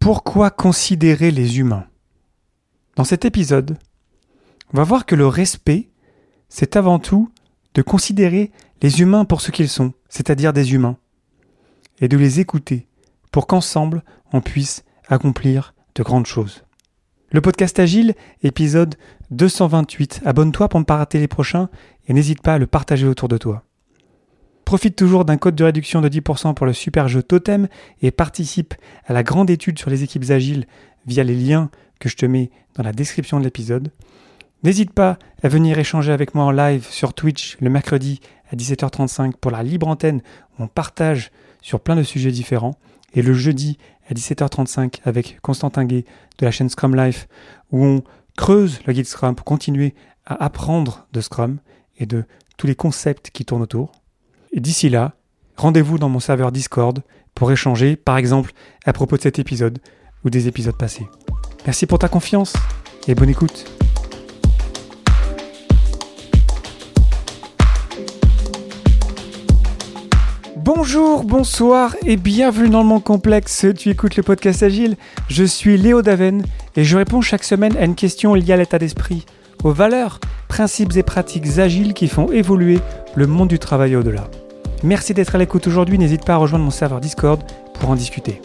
Pourquoi 0.00 0.50
considérer 0.50 1.30
les 1.30 1.58
humains? 1.58 1.84
Dans 2.96 3.04
cet 3.04 3.26
épisode, 3.26 3.76
on 4.72 4.78
va 4.78 4.82
voir 4.82 5.04
que 5.04 5.14
le 5.14 5.26
respect, 5.26 5.90
c'est 6.48 6.74
avant 6.74 6.98
tout 6.98 7.30
de 7.74 7.82
considérer 7.82 8.50
les 8.80 9.02
humains 9.02 9.26
pour 9.26 9.42
ce 9.42 9.50
qu'ils 9.50 9.68
sont, 9.68 9.92
c'est-à-dire 10.08 10.54
des 10.54 10.72
humains, 10.72 10.96
et 12.00 12.08
de 12.08 12.16
les 12.16 12.40
écouter 12.40 12.88
pour 13.30 13.46
qu'ensemble 13.46 14.02
on 14.32 14.40
puisse 14.40 14.84
accomplir 15.06 15.74
de 15.94 16.02
grandes 16.02 16.26
choses. 16.26 16.64
Le 17.30 17.42
podcast 17.42 17.78
Agile, 17.78 18.14
épisode 18.42 18.96
228. 19.32 20.22
Abonne-toi 20.24 20.70
pour 20.70 20.80
ne 20.80 20.86
pas 20.86 20.96
rater 20.96 21.18
les 21.18 21.28
prochains 21.28 21.68
et 22.08 22.14
n'hésite 22.14 22.40
pas 22.40 22.54
à 22.54 22.58
le 22.58 22.66
partager 22.66 23.06
autour 23.06 23.28
de 23.28 23.36
toi. 23.36 23.64
Profite 24.70 24.94
toujours 24.94 25.24
d'un 25.24 25.36
code 25.36 25.56
de 25.56 25.64
réduction 25.64 26.00
de 26.00 26.08
10% 26.08 26.54
pour 26.54 26.64
le 26.64 26.72
super 26.72 27.08
jeu 27.08 27.24
Totem 27.24 27.66
et 28.02 28.12
participe 28.12 28.74
à 29.04 29.12
la 29.12 29.24
grande 29.24 29.50
étude 29.50 29.80
sur 29.80 29.90
les 29.90 30.04
équipes 30.04 30.30
agiles 30.30 30.64
via 31.08 31.24
les 31.24 31.34
liens 31.34 31.70
que 31.98 32.08
je 32.08 32.14
te 32.14 32.24
mets 32.24 32.52
dans 32.76 32.84
la 32.84 32.92
description 32.92 33.40
de 33.40 33.44
l'épisode. 33.44 33.90
N'hésite 34.62 34.92
pas 34.92 35.18
à 35.42 35.48
venir 35.48 35.76
échanger 35.76 36.12
avec 36.12 36.36
moi 36.36 36.44
en 36.44 36.52
live 36.52 36.86
sur 36.88 37.14
Twitch 37.14 37.56
le 37.60 37.68
mercredi 37.68 38.20
à 38.52 38.54
17h35 38.54 39.32
pour 39.40 39.50
la 39.50 39.64
libre 39.64 39.88
antenne 39.88 40.22
où 40.56 40.62
on 40.62 40.68
partage 40.68 41.32
sur 41.60 41.80
plein 41.80 41.96
de 41.96 42.04
sujets 42.04 42.30
différents 42.30 42.76
et 43.12 43.22
le 43.22 43.34
jeudi 43.34 43.76
à 44.08 44.14
17h35 44.14 45.00
avec 45.04 45.40
Constantin 45.42 45.84
Gay 45.84 46.04
de 46.38 46.44
la 46.44 46.52
chaîne 46.52 46.68
Scrum 46.68 46.94
Life 46.94 47.26
où 47.72 47.84
on 47.84 48.04
creuse 48.36 48.78
le 48.86 48.92
guide 48.92 49.06
Scrum 49.06 49.34
pour 49.34 49.44
continuer 49.44 49.96
à 50.26 50.44
apprendre 50.44 51.08
de 51.12 51.20
Scrum 51.20 51.58
et 51.98 52.06
de 52.06 52.22
tous 52.56 52.68
les 52.68 52.76
concepts 52.76 53.30
qui 53.30 53.44
tournent 53.44 53.62
autour. 53.62 53.99
D'ici 54.52 54.88
là, 54.88 55.12
rendez-vous 55.56 55.96
dans 55.96 56.08
mon 56.08 56.18
serveur 56.18 56.50
Discord 56.50 57.02
pour 57.36 57.52
échanger, 57.52 57.94
par 57.94 58.16
exemple, 58.16 58.52
à 58.84 58.92
propos 58.92 59.16
de 59.16 59.22
cet 59.22 59.38
épisode 59.38 59.78
ou 60.24 60.30
des 60.30 60.48
épisodes 60.48 60.76
passés. 60.76 61.06
Merci 61.66 61.86
pour 61.86 62.00
ta 62.00 62.08
confiance 62.08 62.54
et 63.06 63.14
bonne 63.14 63.28
écoute. 63.28 63.64
Bonjour, 70.56 71.22
bonsoir 71.22 71.94
et 72.04 72.16
bienvenue 72.16 72.70
dans 72.70 72.82
le 72.82 72.88
monde 72.88 73.04
complexe. 73.04 73.66
Tu 73.78 73.90
écoutes 73.90 74.16
le 74.16 74.24
podcast 74.24 74.64
Agile. 74.64 74.96
Je 75.28 75.44
suis 75.44 75.78
Léo 75.78 76.02
Daven 76.02 76.44
et 76.74 76.82
je 76.82 76.96
réponds 76.96 77.20
chaque 77.20 77.44
semaine 77.44 77.76
à 77.76 77.84
une 77.84 77.94
question 77.94 78.34
liée 78.34 78.52
à 78.52 78.56
l'état 78.56 78.80
d'esprit, 78.80 79.26
aux 79.62 79.72
valeurs, 79.72 80.18
principes 80.48 80.96
et 80.96 81.04
pratiques 81.04 81.58
agiles 81.58 81.94
qui 81.94 82.08
font 82.08 82.32
évoluer 82.32 82.80
le 83.14 83.26
monde 83.26 83.48
du 83.48 83.58
travail 83.58 83.96
au-delà. 83.96 84.28
Merci 84.82 85.14
d'être 85.14 85.34
à 85.34 85.38
l'écoute 85.38 85.66
aujourd'hui. 85.66 85.98
N'hésite 85.98 86.24
pas 86.24 86.34
à 86.34 86.36
rejoindre 86.36 86.64
mon 86.64 86.70
serveur 86.70 87.00
Discord 87.00 87.42
pour 87.74 87.90
en 87.90 87.96
discuter. 87.96 88.40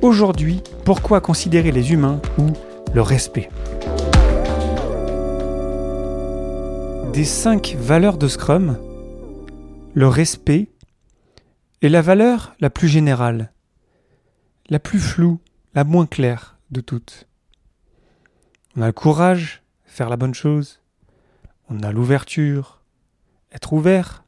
Aujourd'hui, 0.00 0.62
pourquoi 0.84 1.20
considérer 1.20 1.72
les 1.72 1.92
humains 1.92 2.20
ou 2.38 2.46
le 2.92 3.02
respect? 3.02 3.48
Des 7.12 7.24
cinq 7.24 7.76
valeurs 7.78 8.18
de 8.18 8.28
Scrum, 8.28 8.78
le 9.94 10.08
respect 10.08 10.68
et 11.82 11.88
la 11.88 12.02
valeur 12.02 12.54
la 12.60 12.70
plus 12.70 12.88
générale, 12.88 13.52
la 14.68 14.78
plus 14.78 14.98
floue, 14.98 15.40
la 15.74 15.84
moins 15.84 16.06
claire 16.06 16.58
de 16.70 16.80
toutes. 16.80 17.28
On 18.76 18.82
a 18.82 18.86
le 18.86 18.92
courage, 18.92 19.62
faire 19.84 20.08
la 20.08 20.16
bonne 20.16 20.34
chose. 20.34 20.80
On 21.70 21.80
a 21.82 21.92
l'ouverture, 21.92 22.83
être 23.54 23.72
ouvert 23.72 24.24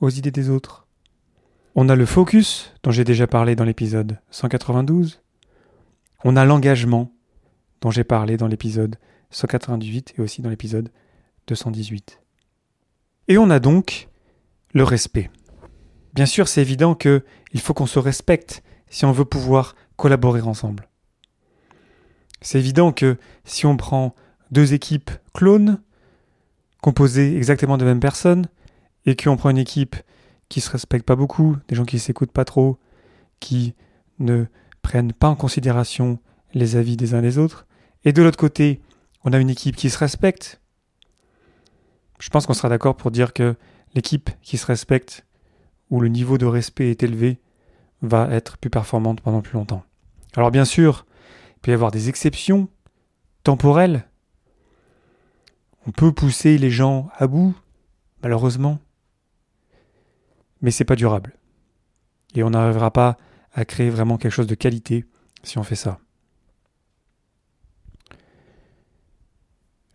aux 0.00 0.10
idées 0.10 0.30
des 0.30 0.50
autres. 0.50 0.86
On 1.74 1.88
a 1.88 1.94
le 1.94 2.04
focus, 2.04 2.74
dont 2.82 2.90
j'ai 2.90 3.04
déjà 3.04 3.26
parlé 3.26 3.54
dans 3.54 3.64
l'épisode 3.64 4.18
192. 4.30 5.22
On 6.24 6.36
a 6.36 6.44
l'engagement, 6.44 7.12
dont 7.80 7.90
j'ai 7.90 8.04
parlé 8.04 8.36
dans 8.36 8.48
l'épisode 8.48 8.96
198 9.30 10.14
et 10.18 10.20
aussi 10.20 10.42
dans 10.42 10.50
l'épisode 10.50 10.90
218. 11.46 12.20
Et 13.28 13.38
on 13.38 13.50
a 13.50 13.60
donc 13.60 14.08
le 14.74 14.82
respect. 14.82 15.30
Bien 16.12 16.26
sûr, 16.26 16.48
c'est 16.48 16.60
évident 16.60 16.96
qu'il 16.96 17.22
faut 17.60 17.74
qu'on 17.74 17.86
se 17.86 18.00
respecte 18.00 18.62
si 18.88 19.04
on 19.04 19.12
veut 19.12 19.24
pouvoir 19.24 19.76
collaborer 19.96 20.40
ensemble. 20.40 20.88
C'est 22.42 22.58
évident 22.58 22.90
que 22.90 23.16
si 23.44 23.66
on 23.66 23.76
prend 23.76 24.14
deux 24.50 24.74
équipes 24.74 25.10
clones, 25.32 25.80
composées 26.82 27.36
exactement 27.36 27.78
de 27.78 27.84
mêmes 27.84 28.00
personnes, 28.00 28.46
et 29.06 29.16
qu'on 29.16 29.36
prend 29.36 29.50
une 29.50 29.58
équipe 29.58 29.96
qui 30.48 30.60
se 30.60 30.70
respecte 30.70 31.06
pas 31.06 31.16
beaucoup, 31.16 31.56
des 31.68 31.76
gens 31.76 31.84
qui 31.84 31.98
s'écoutent 31.98 32.32
pas 32.32 32.44
trop, 32.44 32.78
qui 33.38 33.74
ne 34.18 34.46
prennent 34.82 35.12
pas 35.12 35.28
en 35.28 35.36
considération 35.36 36.18
les 36.54 36.76
avis 36.76 36.96
des 36.96 37.14
uns 37.14 37.22
des 37.22 37.38
autres, 37.38 37.66
et 38.04 38.12
de 38.12 38.22
l'autre 38.22 38.38
côté, 38.38 38.80
on 39.24 39.32
a 39.32 39.38
une 39.38 39.50
équipe 39.50 39.76
qui 39.76 39.90
se 39.90 39.98
respecte. 39.98 40.60
Je 42.18 42.28
pense 42.30 42.46
qu'on 42.46 42.54
sera 42.54 42.68
d'accord 42.68 42.96
pour 42.96 43.10
dire 43.10 43.32
que 43.32 43.54
l'équipe 43.94 44.30
qui 44.42 44.58
se 44.58 44.66
respecte 44.66 45.26
où 45.90 46.00
le 46.00 46.08
niveau 46.08 46.38
de 46.38 46.46
respect 46.46 46.90
est 46.90 47.02
élevé 47.02 47.40
va 48.02 48.28
être 48.30 48.56
plus 48.56 48.70
performante 48.70 49.20
pendant 49.20 49.42
plus 49.42 49.54
longtemps. 49.54 49.84
Alors 50.34 50.50
bien 50.50 50.64
sûr, 50.64 51.06
il 51.56 51.60
peut 51.60 51.70
y 51.70 51.74
avoir 51.74 51.90
des 51.90 52.08
exceptions 52.08 52.68
temporelles. 53.42 54.06
On 55.86 55.92
peut 55.92 56.12
pousser 56.12 56.58
les 56.58 56.70
gens 56.70 57.08
à 57.16 57.26
bout, 57.26 57.54
malheureusement, 58.22 58.78
mais 60.60 60.70
c'est 60.70 60.84
pas 60.84 60.96
durable. 60.96 61.34
Et 62.34 62.42
on 62.42 62.50
n'arrivera 62.50 62.90
pas 62.90 63.16
à 63.54 63.64
créer 63.64 63.90
vraiment 63.90 64.18
quelque 64.18 64.32
chose 64.32 64.46
de 64.46 64.54
qualité 64.54 65.04
si 65.42 65.58
on 65.58 65.62
fait 65.62 65.76
ça. 65.76 65.98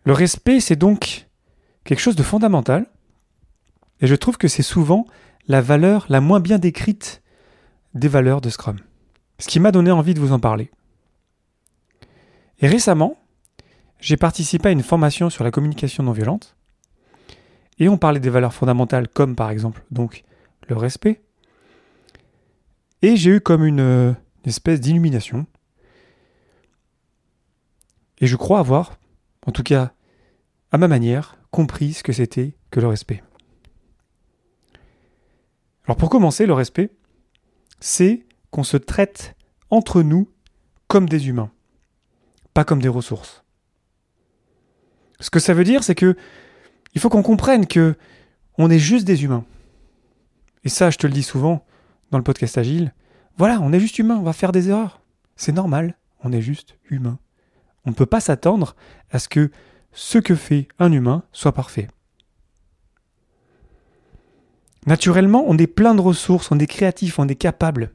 Le 0.04 0.12
respect, 0.12 0.60
c'est 0.60 0.76
donc 0.76 1.26
quelque 1.84 2.00
chose 2.00 2.16
de 2.16 2.22
fondamental, 2.22 2.86
et 4.00 4.06
je 4.06 4.14
trouve 4.14 4.36
que 4.38 4.48
c'est 4.48 4.62
souvent 4.62 5.06
la 5.48 5.60
valeur 5.60 6.06
la 6.08 6.20
moins 6.20 6.40
bien 6.40 6.58
décrite 6.58 7.22
des 7.94 8.08
valeurs 8.08 8.40
de 8.40 8.50
Scrum. 8.50 8.78
Ce 9.38 9.48
qui 9.48 9.60
m'a 9.60 9.72
donné 9.72 9.90
envie 9.90 10.14
de 10.14 10.20
vous 10.20 10.32
en 10.32 10.40
parler. 10.40 10.70
Et 12.60 12.66
récemment, 12.66 13.16
j'ai 14.00 14.16
participé 14.16 14.68
à 14.68 14.72
une 14.72 14.82
formation 14.82 15.30
sur 15.30 15.44
la 15.44 15.50
communication 15.50 16.02
non 16.02 16.12
violente, 16.12 16.56
et 17.78 17.88
on 17.88 17.98
parlait 17.98 18.20
des 18.20 18.30
valeurs 18.30 18.54
fondamentales 18.54 19.08
comme 19.08 19.36
par 19.36 19.50
exemple 19.50 19.84
donc 19.90 20.24
le 20.68 20.76
respect, 20.76 21.22
et 23.02 23.16
j'ai 23.16 23.30
eu 23.30 23.40
comme 23.40 23.64
une, 23.64 23.80
une 23.80 24.16
espèce 24.48 24.80
d'illumination, 24.80 25.46
et 28.18 28.26
je 28.26 28.36
crois 28.36 28.58
avoir, 28.58 28.98
en 29.46 29.52
tout 29.52 29.62
cas 29.62 29.92
à 30.72 30.78
ma 30.78 30.88
manière, 30.88 31.38
compris 31.50 31.94
ce 31.94 32.02
que 32.02 32.12
c'était 32.12 32.56
que 32.70 32.80
le 32.80 32.88
respect. 32.88 33.22
Alors 35.84 35.96
pour 35.96 36.10
commencer, 36.10 36.46
le 36.46 36.52
respect, 36.52 36.90
c'est 37.78 38.26
qu'on 38.50 38.64
se 38.64 38.76
traite 38.76 39.36
entre 39.70 40.02
nous 40.02 40.28
comme 40.88 41.08
des 41.08 41.28
humains, 41.28 41.50
pas 42.54 42.64
comme 42.64 42.82
des 42.82 42.88
ressources. 42.88 43.44
Ce 45.20 45.30
que 45.30 45.38
ça 45.38 45.54
veut 45.54 45.64
dire, 45.64 45.82
c'est 45.82 45.94
que 45.94 46.16
il 46.94 47.00
faut 47.00 47.08
qu'on 47.08 47.22
comprenne 47.22 47.66
que 47.66 47.96
on 48.58 48.70
est 48.70 48.78
juste 48.78 49.06
des 49.06 49.24
humains. 49.24 49.44
Et 50.64 50.68
ça, 50.68 50.90
je 50.90 50.98
te 50.98 51.06
le 51.06 51.12
dis 51.12 51.22
souvent 51.22 51.64
dans 52.10 52.18
le 52.18 52.24
podcast 52.24 52.58
Agile. 52.58 52.94
Voilà, 53.36 53.60
on 53.60 53.72
est 53.72 53.80
juste 53.80 53.98
humain, 53.98 54.16
on 54.16 54.22
va 54.22 54.32
faire 54.32 54.52
des 54.52 54.68
erreurs. 54.68 55.00
C'est 55.36 55.52
normal, 55.52 55.96
on 56.24 56.32
est 56.32 56.40
juste 56.40 56.76
humain. 56.88 57.18
On 57.84 57.90
ne 57.90 57.94
peut 57.94 58.06
pas 58.06 58.20
s'attendre 58.20 58.74
à 59.10 59.18
ce 59.18 59.28
que 59.28 59.50
ce 59.92 60.18
que 60.18 60.34
fait 60.34 60.68
un 60.78 60.92
humain 60.92 61.22
soit 61.32 61.52
parfait. 61.52 61.88
Naturellement, 64.86 65.44
on 65.46 65.58
est 65.58 65.66
plein 65.66 65.94
de 65.94 66.00
ressources, 66.00 66.50
on 66.50 66.58
est 66.58 66.66
créatif, 66.66 67.18
on 67.18 67.28
est 67.28 67.34
capable. 67.34 67.92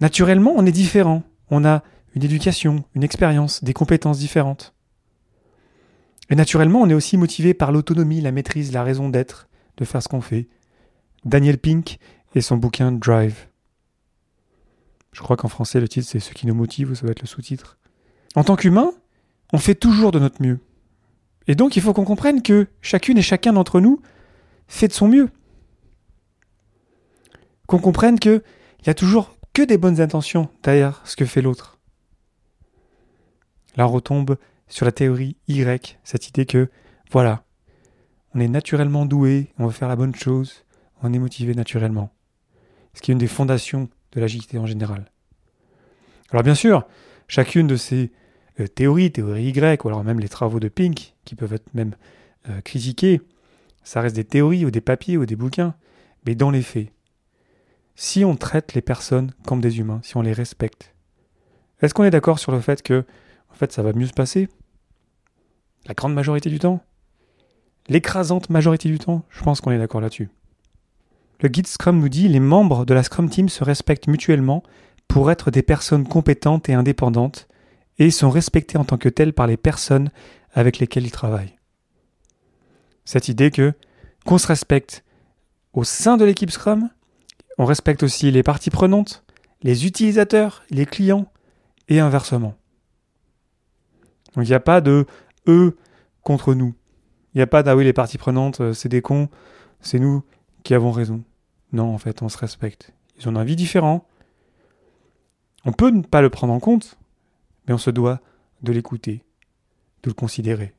Naturellement, 0.00 0.52
on 0.56 0.66
est 0.66 0.72
différent. 0.72 1.22
On 1.50 1.64
a 1.64 1.82
une 2.16 2.24
éducation, 2.24 2.82
une 2.94 3.04
expérience, 3.04 3.62
des 3.62 3.74
compétences 3.74 4.18
différentes. 4.18 4.74
Et 6.30 6.34
naturellement, 6.34 6.80
on 6.80 6.88
est 6.88 6.94
aussi 6.94 7.18
motivé 7.18 7.52
par 7.52 7.72
l'autonomie, 7.72 8.22
la 8.22 8.32
maîtrise, 8.32 8.72
la 8.72 8.82
raison 8.82 9.10
d'être, 9.10 9.48
de 9.76 9.84
faire 9.84 10.02
ce 10.02 10.08
qu'on 10.08 10.22
fait. 10.22 10.48
Daniel 11.26 11.58
Pink 11.58 11.98
et 12.34 12.40
son 12.40 12.56
bouquin 12.56 12.90
Drive. 12.90 13.48
Je 15.12 15.20
crois 15.20 15.36
qu'en 15.36 15.48
français, 15.48 15.78
le 15.78 15.88
titre, 15.88 16.08
c'est 16.10 16.18
Ce 16.18 16.32
qui 16.32 16.46
nous 16.46 16.54
motive, 16.54 16.90
ou 16.90 16.94
ça 16.94 17.04
va 17.04 17.12
être 17.12 17.20
le 17.20 17.26
sous-titre. 17.26 17.76
En 18.34 18.44
tant 18.44 18.56
qu'humain, 18.56 18.92
on 19.52 19.58
fait 19.58 19.74
toujours 19.74 20.10
de 20.10 20.18
notre 20.18 20.42
mieux. 20.42 20.58
Et 21.48 21.54
donc 21.54 21.76
il 21.76 21.82
faut 21.82 21.92
qu'on 21.92 22.04
comprenne 22.04 22.42
que 22.42 22.66
chacune 22.80 23.18
et 23.18 23.22
chacun 23.22 23.52
d'entre 23.52 23.78
nous 23.78 24.00
fait 24.68 24.88
de 24.88 24.92
son 24.94 25.06
mieux. 25.06 25.28
Qu'on 27.66 27.78
comprenne 27.78 28.18
qu'il 28.18 28.42
n'y 28.86 28.90
a 28.90 28.94
toujours 28.94 29.36
que 29.52 29.62
des 29.62 29.76
bonnes 29.76 30.00
intentions 30.00 30.48
derrière 30.62 31.02
ce 31.04 31.14
que 31.14 31.26
fait 31.26 31.42
l'autre. 31.42 31.75
Là 33.76 33.86
on 33.86 33.90
retombe 33.90 34.36
sur 34.68 34.84
la 34.84 34.92
théorie 34.92 35.36
Y, 35.48 35.98
cette 36.02 36.28
idée 36.28 36.46
que, 36.46 36.68
voilà, 37.10 37.44
on 38.34 38.40
est 38.40 38.48
naturellement 38.48 39.06
doué, 39.06 39.52
on 39.58 39.66
veut 39.66 39.72
faire 39.72 39.88
la 39.88 39.96
bonne 39.96 40.14
chose, 40.14 40.64
on 41.02 41.12
est 41.12 41.18
motivé 41.18 41.54
naturellement. 41.54 42.10
Ce 42.94 43.00
qui 43.00 43.10
est 43.10 43.14
une 43.14 43.18
des 43.18 43.26
fondations 43.26 43.88
de 44.12 44.20
l'agilité 44.20 44.58
en 44.58 44.66
général. 44.66 45.10
Alors 46.30 46.42
bien 46.42 46.54
sûr, 46.54 46.86
chacune 47.28 47.66
de 47.66 47.76
ces 47.76 48.10
euh, 48.60 48.66
théories, 48.66 49.12
théories 49.12 49.50
Y, 49.50 49.84
ou 49.84 49.88
alors 49.88 50.02
même 50.02 50.20
les 50.20 50.28
travaux 50.28 50.60
de 50.60 50.68
Pink, 50.68 51.14
qui 51.24 51.34
peuvent 51.34 51.52
être 51.52 51.72
même 51.74 51.94
euh, 52.48 52.60
critiqués, 52.62 53.20
ça 53.82 54.00
reste 54.00 54.16
des 54.16 54.24
théories 54.24 54.64
ou 54.64 54.70
des 54.70 54.80
papiers 54.80 55.16
ou 55.16 55.26
des 55.26 55.36
bouquins, 55.36 55.74
mais 56.24 56.34
dans 56.34 56.50
les 56.50 56.62
faits, 56.62 56.88
si 57.94 58.24
on 58.24 58.36
traite 58.36 58.74
les 58.74 58.82
personnes 58.82 59.32
comme 59.46 59.60
des 59.60 59.78
humains, 59.78 60.00
si 60.02 60.16
on 60.16 60.22
les 60.22 60.32
respecte, 60.32 60.94
est-ce 61.80 61.94
qu'on 61.94 62.04
est, 62.04 62.10
d'accord 62.10 62.38
sur 62.38 62.52
le 62.52 62.60
fait 62.60 62.82
que, 62.82 63.04
en 63.56 63.58
fait, 63.58 63.72
ça 63.72 63.82
va 63.82 63.94
mieux 63.94 64.06
se 64.06 64.12
passer 64.12 64.50
La 65.86 65.94
grande 65.94 66.12
majorité 66.12 66.50
du 66.50 66.58
temps 66.58 66.82
L'écrasante 67.88 68.50
majorité 68.50 68.90
du 68.90 68.98
temps 68.98 69.24
Je 69.30 69.42
pense 69.42 69.62
qu'on 69.62 69.70
est 69.70 69.78
d'accord 69.78 70.02
là-dessus. 70.02 70.28
Le 71.40 71.48
guide 71.48 71.66
Scrum 71.66 71.98
nous 71.98 72.10
dit 72.10 72.28
les 72.28 72.40
membres 72.40 72.84
de 72.84 72.92
la 72.92 73.02
Scrum 73.02 73.30
Team 73.30 73.48
se 73.48 73.64
respectent 73.64 74.08
mutuellement 74.08 74.62
pour 75.08 75.30
être 75.30 75.50
des 75.50 75.62
personnes 75.62 76.06
compétentes 76.06 76.68
et 76.68 76.74
indépendantes 76.74 77.48
et 77.98 78.10
sont 78.10 78.28
respectés 78.28 78.76
en 78.76 78.84
tant 78.84 78.98
que 78.98 79.08
tels 79.08 79.32
par 79.32 79.46
les 79.46 79.56
personnes 79.56 80.10
avec 80.52 80.78
lesquelles 80.78 81.06
ils 81.06 81.10
travaillent. 81.10 81.56
Cette 83.06 83.30
idée 83.30 83.50
que 83.50 83.72
qu'on 84.26 84.36
se 84.36 84.48
respecte 84.48 85.02
au 85.72 85.82
sein 85.82 86.18
de 86.18 86.26
l'équipe 86.26 86.50
Scrum, 86.50 86.90
on 87.56 87.64
respecte 87.64 88.02
aussi 88.02 88.30
les 88.30 88.42
parties 88.42 88.68
prenantes, 88.68 89.24
les 89.62 89.86
utilisateurs, 89.86 90.62
les 90.68 90.84
clients 90.84 91.24
et 91.88 92.00
inversement. 92.00 92.54
Donc 94.36 94.44
il 94.44 94.48
n'y 94.48 94.54
a 94.54 94.60
pas 94.60 94.80
de 94.80 95.06
eux 95.48 95.76
contre 96.22 96.54
nous. 96.54 96.74
Il 97.34 97.38
n'y 97.38 97.42
a 97.42 97.46
pas 97.46 97.62
d'ah 97.62 97.76
oui 97.76 97.84
les 97.84 97.92
parties 97.92 98.18
prenantes 98.18 98.60
euh, 98.60 98.72
c'est 98.72 98.88
des 98.88 99.02
cons, 99.02 99.28
c'est 99.80 99.98
nous 99.98 100.22
qui 100.62 100.74
avons 100.74 100.90
raison. 100.90 101.22
Non 101.72 101.92
en 101.92 101.98
fait 101.98 102.22
on 102.22 102.28
se 102.28 102.38
respecte. 102.38 102.92
Ils 103.18 103.28
ont 103.28 103.32
un 103.32 103.36
avis 103.36 103.56
différent. 103.56 104.06
On 105.64 105.72
peut 105.72 105.90
ne 105.90 106.02
pas 106.02 106.22
le 106.22 106.30
prendre 106.30 106.52
en 106.52 106.60
compte, 106.60 106.96
mais 107.66 107.74
on 107.74 107.78
se 107.78 107.90
doit 107.90 108.20
de 108.62 108.72
l'écouter, 108.72 109.24
de 110.02 110.10
le 110.10 110.14
considérer. 110.14 110.74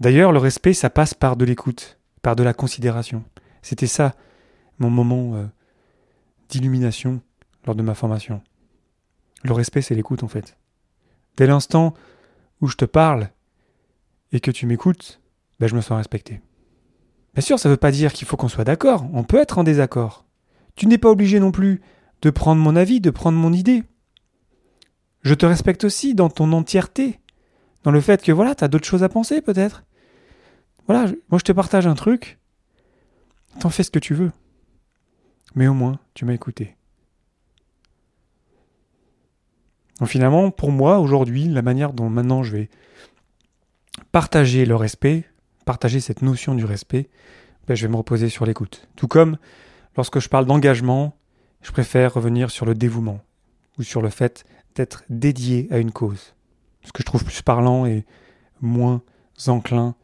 D'ailleurs, 0.00 0.32
le 0.32 0.38
respect, 0.38 0.74
ça 0.74 0.90
passe 0.90 1.14
par 1.14 1.36
de 1.36 1.44
l'écoute, 1.44 1.98
par 2.22 2.34
de 2.34 2.42
la 2.42 2.54
considération. 2.54 3.22
C'était 3.62 3.86
ça, 3.86 4.16
mon 4.80 4.90
moment 4.90 5.36
euh, 5.36 5.46
d'illumination 6.48 7.20
lors 7.66 7.76
de 7.76 7.82
ma 7.82 7.94
formation. 7.94 8.42
Le 9.44 9.52
respect, 9.52 9.80
c'est 9.80 9.94
l'écoute, 9.94 10.24
en 10.24 10.28
fait. 10.28 10.56
Dès 11.36 11.46
l'instant 11.46 11.94
où 12.60 12.66
je 12.66 12.76
te 12.76 12.84
parle 12.84 13.30
et 14.32 14.40
que 14.40 14.50
tu 14.50 14.66
m'écoutes, 14.66 15.20
ben, 15.60 15.66
je 15.66 15.74
me 15.74 15.80
sens 15.80 15.96
respecté. 15.96 16.40
Bien 17.34 17.42
sûr, 17.42 17.58
ça 17.58 17.68
ne 17.68 17.74
veut 17.74 17.78
pas 17.78 17.90
dire 17.90 18.12
qu'il 18.12 18.26
faut 18.26 18.36
qu'on 18.36 18.48
soit 18.48 18.64
d'accord. 18.64 19.06
On 19.12 19.24
peut 19.24 19.38
être 19.38 19.58
en 19.58 19.64
désaccord. 19.64 20.26
Tu 20.76 20.86
n'es 20.86 20.98
pas 20.98 21.10
obligé 21.10 21.40
non 21.40 21.50
plus 21.50 21.80
de 22.20 22.30
prendre 22.30 22.60
mon 22.60 22.76
avis, 22.76 23.00
de 23.00 23.10
prendre 23.10 23.38
mon 23.38 23.52
idée. 23.52 23.84
Je 25.22 25.34
te 25.34 25.46
respecte 25.46 25.84
aussi 25.84 26.14
dans 26.14 26.28
ton 26.28 26.52
entièreté, 26.52 27.20
dans 27.84 27.90
le 27.90 28.00
fait 28.00 28.22
que 28.22 28.32
voilà, 28.32 28.54
tu 28.54 28.64
as 28.64 28.68
d'autres 28.68 28.86
choses 28.86 29.02
à 29.02 29.08
penser 29.08 29.40
peut-être. 29.40 29.84
Voilà, 30.86 31.10
moi 31.30 31.38
je 31.38 31.44
te 31.44 31.52
partage 31.52 31.86
un 31.86 31.94
truc, 31.94 32.38
t'en 33.60 33.70
fais 33.70 33.82
ce 33.82 33.90
que 33.90 33.98
tu 33.98 34.14
veux. 34.14 34.32
Mais 35.54 35.68
au 35.68 35.74
moins, 35.74 35.98
tu 36.14 36.24
m'as 36.24 36.32
écouté. 36.32 36.76
Donc 40.02 40.08
finalement, 40.08 40.50
pour 40.50 40.72
moi, 40.72 40.98
aujourd'hui, 40.98 41.44
la 41.44 41.62
manière 41.62 41.92
dont 41.92 42.10
maintenant 42.10 42.42
je 42.42 42.56
vais 42.56 42.70
partager 44.10 44.64
le 44.64 44.74
respect, 44.74 45.22
partager 45.64 46.00
cette 46.00 46.22
notion 46.22 46.56
du 46.56 46.64
respect, 46.64 47.08
ben, 47.68 47.76
je 47.76 47.86
vais 47.86 47.92
me 47.92 47.94
reposer 47.94 48.28
sur 48.28 48.44
l'écoute. 48.44 48.88
Tout 48.96 49.06
comme 49.06 49.38
lorsque 49.96 50.18
je 50.18 50.28
parle 50.28 50.44
d'engagement, 50.44 51.14
je 51.60 51.70
préfère 51.70 52.14
revenir 52.14 52.50
sur 52.50 52.66
le 52.66 52.74
dévouement 52.74 53.20
ou 53.78 53.84
sur 53.84 54.02
le 54.02 54.08
fait 54.08 54.44
d'être 54.74 55.04
dédié 55.08 55.68
à 55.70 55.78
une 55.78 55.92
cause. 55.92 56.34
Ce 56.82 56.90
que 56.90 57.00
je 57.00 57.06
trouve 57.06 57.24
plus 57.24 57.42
parlant 57.42 57.86
et 57.86 58.04
moins 58.60 59.02
enclin 59.46 59.94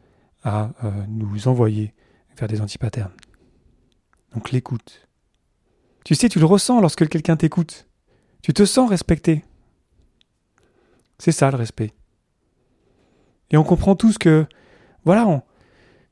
à 0.45 0.71
euh, 0.85 0.91
nous 1.09 1.49
envoyer 1.49 1.93
vers 2.37 2.47
des 2.47 2.61
antipatternes. 2.61 3.11
Donc 4.33 4.51
l'écoute. 4.51 5.09
Tu 6.05 6.15
sais, 6.15 6.29
tu 6.29 6.39
le 6.39 6.45
ressens 6.45 6.79
lorsque 6.79 7.05
quelqu'un 7.09 7.35
t'écoute. 7.35 7.85
Tu 8.41 8.53
te 8.53 8.63
sens 8.63 8.89
respecté. 8.89 9.43
C'est 11.19 11.31
ça 11.31 11.51
le 11.51 11.57
respect. 11.57 11.93
Et 13.51 13.57
on 13.57 13.63
comprend 13.63 13.95
tous 13.95 14.17
que, 14.17 14.45
voilà, 15.05 15.43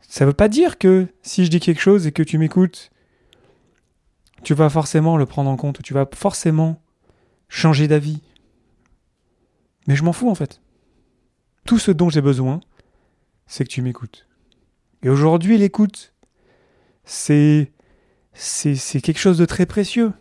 ça 0.01 0.25
ne 0.25 0.29
veut 0.29 0.35
pas 0.35 0.49
dire 0.49 0.77
que 0.77 1.07
si 1.21 1.45
je 1.45 1.49
dis 1.49 1.59
quelque 1.59 1.81
chose 1.81 2.07
et 2.07 2.11
que 2.11 2.23
tu 2.23 2.37
m'écoutes, 2.37 2.91
tu 4.43 4.53
vas 4.53 4.69
forcément 4.69 5.17
le 5.17 5.25
prendre 5.25 5.49
en 5.49 5.57
compte, 5.57 5.81
tu 5.81 5.93
vas 5.93 6.07
forcément 6.13 6.81
changer 7.49 7.87
d'avis. 7.87 8.21
Mais 9.87 9.95
je 9.95 10.03
m'en 10.03 10.13
fous 10.13 10.29
en 10.29 10.35
fait. 10.35 10.61
Tout 11.65 11.79
ce 11.79 11.91
dont 11.91 12.09
j'ai 12.09 12.21
besoin, 12.21 12.59
c'est 13.45 13.63
que 13.63 13.69
tu 13.69 13.81
m'écoutes. 13.81 14.27
Et 15.03 15.09
aujourd'hui, 15.09 15.57
l'écoute, 15.57 16.13
c'est, 17.03 17.71
c'est, 18.33 18.75
c'est 18.75 19.01
quelque 19.01 19.19
chose 19.19 19.37
de 19.37 19.45
très 19.45 19.65
précieux. 19.65 20.13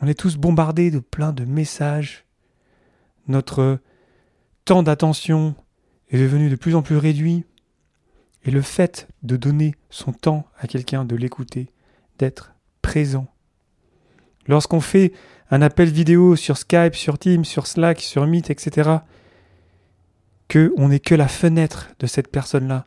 On 0.00 0.06
est 0.06 0.18
tous 0.18 0.36
bombardés 0.36 0.90
de 0.90 0.98
plein 0.98 1.32
de 1.32 1.44
messages. 1.44 2.25
Notre 3.28 3.78
temps 4.64 4.82
d'attention 4.82 5.54
est 6.10 6.18
devenu 6.18 6.48
de 6.48 6.56
plus 6.56 6.74
en 6.74 6.82
plus 6.82 6.96
réduit. 6.96 7.44
Et 8.44 8.50
le 8.50 8.62
fait 8.62 9.08
de 9.22 9.36
donner 9.36 9.74
son 9.90 10.12
temps 10.12 10.46
à 10.58 10.68
quelqu'un, 10.68 11.04
de 11.04 11.16
l'écouter, 11.16 11.72
d'être 12.18 12.54
présent. 12.80 13.26
Lorsqu'on 14.46 14.80
fait 14.80 15.12
un 15.50 15.62
appel 15.62 15.88
vidéo 15.88 16.36
sur 16.36 16.56
Skype, 16.56 16.94
sur 16.94 17.18
Teams, 17.18 17.44
sur 17.44 17.66
Slack, 17.66 18.00
sur 18.00 18.26
Meet, 18.26 18.50
etc., 18.50 18.98
que 20.48 20.72
on 20.76 20.88
n'est 20.88 21.00
que 21.00 21.16
la 21.16 21.26
fenêtre 21.26 21.88
de 21.98 22.06
cette 22.06 22.30
personne-là 22.30 22.86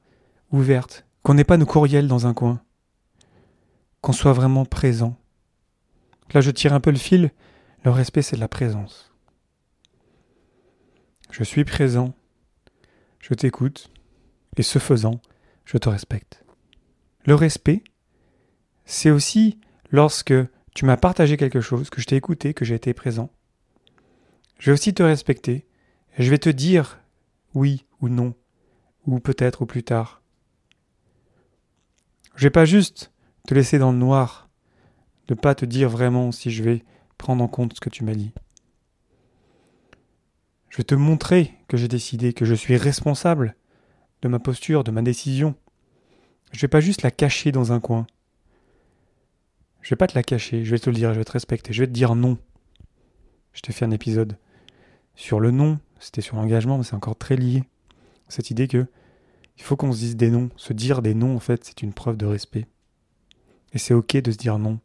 ouverte, 0.52 1.06
qu'on 1.24 1.34
n'ait 1.34 1.44
pas 1.44 1.58
nos 1.58 1.66
courriels 1.66 2.08
dans 2.08 2.26
un 2.26 2.34
coin, 2.34 2.62
qu'on 4.00 4.14
soit 4.14 4.34
vraiment 4.34 4.66
présent. 4.66 5.18
Là, 6.34 6.42
je 6.42 6.52
tire 6.52 6.74
un 6.74 6.80
peu 6.80 6.92
le 6.92 6.98
fil. 6.98 7.32
Le 7.84 7.92
respect, 7.92 8.22
c'est 8.22 8.36
de 8.36 8.42
la 8.42 8.48
présence. 8.48 9.14
Je 11.30 11.44
suis 11.44 11.64
présent, 11.64 12.16
je 13.20 13.34
t'écoute, 13.34 13.92
et 14.58 14.64
ce 14.64 14.80
faisant, 14.80 15.22
je 15.64 15.78
te 15.78 15.88
respecte. 15.88 16.44
Le 17.26 17.36
respect, 17.36 17.84
c'est 18.86 19.12
aussi 19.12 19.60
lorsque 19.92 20.34
tu 20.74 20.86
m'as 20.86 20.98
partagé 20.98 21.38
quelque 21.38 21.62
chose, 21.62 21.92
que 21.92 22.02
je 22.02 22.08
t'ai 22.08 22.16
écouté, 22.16 22.54
que 22.54 22.66
j'ai 22.66 22.76
été 22.76 22.94
présent. 22.94 23.30
Je 24.58 24.72
vais 24.72 24.74
aussi 24.74 24.94
te 24.94 25.04
respecter, 25.04 25.68
et 26.18 26.24
je 26.24 26.30
vais 26.30 26.40
te 26.40 26.50
dire 26.50 27.00
oui 27.54 27.86
ou 28.02 28.10
non, 28.10 28.34
ou 29.06 29.20
peut-être 29.20 29.62
ou 29.62 29.66
plus 29.68 29.84
tard. 29.84 30.22
Je 32.36 32.44
vais 32.44 32.50
pas 32.50 32.66
juste 32.66 33.12
te 33.48 33.54
laisser 33.54 33.78
dans 33.78 33.92
le 33.92 33.98
noir, 33.98 34.50
ne 35.30 35.36
pas 35.36 35.54
te 35.54 35.66
dire 35.66 35.90
vraiment 35.90 36.32
si 36.32 36.50
je 36.50 36.64
vais 36.64 36.84
prendre 37.18 37.44
en 37.44 37.48
compte 37.48 37.76
ce 37.76 37.82
que 37.82 37.90
tu 37.90 38.04
m'as 38.04 38.16
dit. 38.16 38.32
Je 40.70 40.78
vais 40.78 40.84
te 40.84 40.96
montrer 40.96 41.54
que 41.68 41.78
j'ai 41.78 41.88
décidé, 41.88 42.34
que 42.34 42.46
je 42.46 42.54
suis 42.54 42.78
responsable 42.78 43.56
de 44.22 44.28
ma 44.28 44.40
posture, 44.40 44.84
de 44.84 44.92
ma 44.92 45.02
décision. 45.02 45.56
Je 46.52 46.62
vais 46.62 46.68
pas 46.68 46.82
juste 46.82 47.02
la 47.02 47.12
cacher 47.12 47.52
dans 47.52 47.72
un 47.72 47.80
coin. 47.80 48.08
Je 49.82 49.90
vais 49.90 49.96
pas 49.96 50.08
te 50.08 50.16
la 50.16 50.24
cacher, 50.24 50.64
je 50.64 50.72
vais 50.72 50.80
te 50.80 50.90
le 50.90 50.96
dire, 50.96 51.14
je 51.14 51.20
vais 51.20 51.26
te 51.26 51.32
respecter, 51.32 51.74
je 51.74 51.82
vais 51.82 51.88
te 51.88 51.94
dire 51.94 52.16
non. 52.16 52.38
Je 53.54 53.62
t'ai 53.62 53.74
fait 53.74 53.86
un 53.86 53.92
épisode 53.92 54.38
sur 55.16 55.40
le 55.40 55.52
non, 55.52 55.80
c'était 56.00 56.22
sur 56.22 56.36
l'engagement, 56.36 56.78
mais 56.78 56.84
c'est 56.84 56.96
encore 56.96 57.18
très 57.18 57.36
lié. 57.36 57.64
Cette 58.28 58.52
idée 58.52 58.68
que 58.68 58.88
il 59.58 59.64
faut 59.64 59.76
qu'on 59.76 59.92
se 59.92 59.98
dise 59.98 60.16
des 60.16 60.32
noms. 60.32 60.50
Se 60.56 60.72
dire 60.72 61.02
des 61.02 61.14
noms, 61.14 61.36
en 61.36 61.40
fait, 61.40 61.66
c'est 61.66 61.82
une 61.82 61.94
preuve 61.94 62.16
de 62.16 62.26
respect. 62.26 62.66
Et 63.74 63.78
c'est 63.78 63.94
ok 63.94 64.16
de 64.18 64.32
se 64.32 64.38
dire 64.38 64.58
non. 64.58 64.80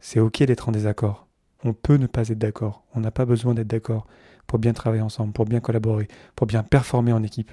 C'est 0.00 0.20
ok 0.20 0.42
d'être 0.42 0.68
en 0.68 0.72
désaccord. 0.72 1.26
On 1.64 1.72
peut 1.72 1.96
ne 1.96 2.06
pas 2.06 2.28
être 2.28 2.38
d'accord. 2.38 2.84
On 2.94 3.00
n'a 3.00 3.10
pas 3.10 3.24
besoin 3.24 3.54
d'être 3.54 3.68
d'accord 3.68 4.06
pour 4.48 4.58
bien 4.58 4.72
travailler 4.72 5.02
ensemble, 5.02 5.32
pour 5.32 5.44
bien 5.44 5.60
collaborer, 5.60 6.08
pour 6.34 6.48
bien 6.48 6.64
performer 6.64 7.12
en 7.12 7.22
équipe. 7.22 7.52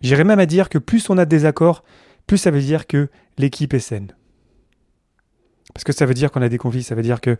J'irais 0.00 0.24
même 0.24 0.40
à 0.40 0.46
dire 0.46 0.68
que 0.68 0.78
plus 0.78 1.08
on 1.08 1.18
a 1.18 1.24
de 1.24 1.30
désaccords, 1.30 1.84
plus 2.26 2.38
ça 2.38 2.50
veut 2.50 2.60
dire 2.60 2.88
que 2.88 3.08
l'équipe 3.38 3.72
est 3.72 3.78
saine. 3.78 4.12
Parce 5.72 5.84
que 5.84 5.92
ça 5.92 6.06
veut 6.06 6.14
dire 6.14 6.32
qu'on 6.32 6.42
a 6.42 6.48
des 6.48 6.58
conflits, 6.58 6.82
ça 6.82 6.96
veut 6.96 7.02
dire 7.02 7.20
que 7.20 7.36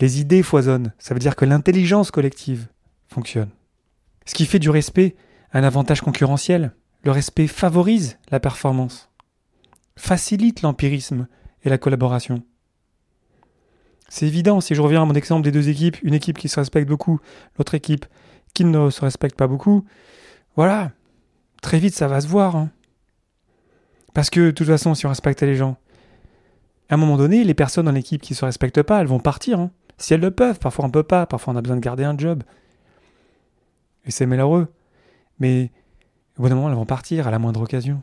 les 0.00 0.20
idées 0.20 0.42
foisonnent, 0.42 0.94
ça 0.98 1.12
veut 1.12 1.20
dire 1.20 1.36
que 1.36 1.44
l'intelligence 1.44 2.10
collective 2.10 2.68
fonctionne. 3.08 3.50
Ce 4.24 4.34
qui 4.34 4.46
fait 4.46 4.58
du 4.58 4.70
respect 4.70 5.16
un 5.52 5.64
avantage 5.64 6.00
concurrentiel. 6.00 6.72
Le 7.04 7.10
respect 7.10 7.46
favorise 7.46 8.18
la 8.30 8.40
performance, 8.40 9.10
facilite 9.96 10.62
l'empirisme 10.62 11.28
et 11.62 11.68
la 11.68 11.78
collaboration. 11.78 12.42
C'est 14.08 14.26
évident, 14.26 14.60
si 14.60 14.74
je 14.74 14.80
reviens 14.80 15.02
à 15.02 15.04
mon 15.04 15.14
exemple 15.14 15.42
des 15.42 15.52
deux 15.52 15.68
équipes, 15.68 15.98
une 16.02 16.14
équipe 16.14 16.38
qui 16.38 16.48
se 16.48 16.58
respecte 16.58 16.88
beaucoup, 16.88 17.20
l'autre 17.58 17.74
équipe 17.74 18.06
qui 18.54 18.64
ne 18.64 18.90
se 18.90 19.00
respecte 19.02 19.36
pas 19.36 19.46
beaucoup, 19.46 19.84
voilà, 20.56 20.92
très 21.62 21.78
vite 21.78 21.94
ça 21.94 22.08
va 22.08 22.20
se 22.20 22.26
voir. 22.26 22.56
Hein. 22.56 22.70
Parce 24.14 24.30
que 24.30 24.40
de 24.40 24.50
toute 24.50 24.66
façon, 24.66 24.94
si 24.94 25.06
on 25.06 25.10
respectait 25.10 25.46
les 25.46 25.54
gens, 25.54 25.76
À 26.90 26.94
un 26.94 26.96
moment 26.96 27.18
donné, 27.18 27.44
les 27.44 27.54
personnes 27.54 27.84
dans 27.84 27.92
l'équipe 27.92 28.22
qui 28.22 28.32
ne 28.32 28.36
se 28.36 28.44
respectent 28.46 28.82
pas, 28.82 29.00
elles 29.00 29.06
vont 29.06 29.20
partir. 29.20 29.60
Hein. 29.60 29.70
Si 29.98 30.14
elles 30.14 30.20
le 30.20 30.30
peuvent, 30.30 30.58
parfois 30.58 30.86
on 30.86 30.88
ne 30.88 30.92
peut 30.92 31.02
pas, 31.02 31.26
parfois 31.26 31.52
on 31.52 31.56
a 31.56 31.60
besoin 31.60 31.76
de 31.76 31.82
garder 31.82 32.04
un 32.04 32.16
job. 32.16 32.42
Et 34.06 34.10
c'est 34.10 34.24
malheureux. 34.24 34.68
Mais 35.38 35.70
au 36.38 36.42
bout 36.42 36.48
d'un 36.48 36.54
moment, 36.54 36.70
elles 36.70 36.74
vont 36.74 36.86
partir 36.86 37.28
à 37.28 37.30
la 37.30 37.38
moindre 37.38 37.60
occasion. 37.60 38.02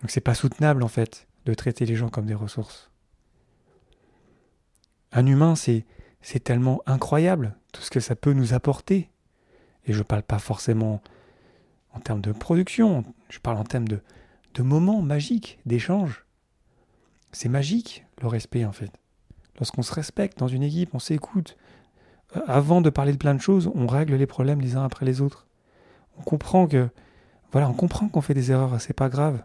Donc 0.00 0.10
c'est 0.10 0.20
pas 0.20 0.34
soutenable 0.34 0.82
en 0.82 0.88
fait 0.88 1.28
de 1.44 1.54
traiter 1.54 1.86
les 1.86 1.96
gens 1.96 2.08
comme 2.08 2.26
des 2.26 2.34
ressources. 2.34 2.90
Un 5.12 5.26
humain, 5.26 5.54
c'est 5.56 5.84
tellement 6.44 6.82
incroyable 6.86 7.56
tout 7.72 7.82
ce 7.82 7.90
que 7.90 8.00
ça 8.00 8.16
peut 8.16 8.32
nous 8.32 8.54
apporter. 8.54 9.10
Et 9.86 9.92
je 9.92 9.98
ne 9.98 10.04
parle 10.04 10.22
pas 10.22 10.38
forcément 10.38 11.02
en 11.92 12.00
termes 12.00 12.20
de 12.20 12.32
production, 12.32 13.04
je 13.28 13.38
parle 13.38 13.58
en 13.58 13.64
termes 13.64 13.88
de, 13.88 14.00
de 14.54 14.62
moments 14.62 15.02
magiques, 15.02 15.58
d'échanges. 15.66 16.24
C'est 17.32 17.48
magique 17.48 18.04
le 18.20 18.28
respect 18.28 18.64
en 18.64 18.72
fait. 18.72 18.90
Lorsqu'on 19.58 19.82
se 19.82 19.92
respecte 19.92 20.38
dans 20.38 20.48
une 20.48 20.62
équipe, 20.62 20.94
on 20.94 20.98
s'écoute. 20.98 21.56
Euh, 22.36 22.40
avant 22.46 22.80
de 22.80 22.90
parler 22.90 23.12
de 23.12 23.18
plein 23.18 23.34
de 23.34 23.40
choses, 23.40 23.70
on 23.74 23.86
règle 23.86 24.14
les 24.14 24.26
problèmes 24.26 24.60
les 24.60 24.76
uns 24.76 24.84
après 24.84 25.04
les 25.04 25.20
autres. 25.20 25.46
On 26.18 26.22
comprend 26.22 26.66
que, 26.66 26.88
voilà, 27.52 27.68
on 27.68 27.74
comprend 27.74 28.08
qu'on 28.08 28.20
fait 28.20 28.34
des 28.34 28.50
erreurs, 28.50 28.80
c'est 28.80 28.92
pas 28.92 29.08
grave. 29.08 29.44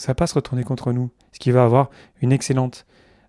Ça 0.00 0.08
va 0.08 0.14
pas 0.14 0.26
se 0.26 0.32
retourner 0.32 0.64
contre 0.64 0.92
nous, 0.92 1.10
ce 1.32 1.38
qui 1.38 1.50
va 1.50 1.62
avoir 1.62 1.90
une 2.22 2.32
excellente 2.32 2.86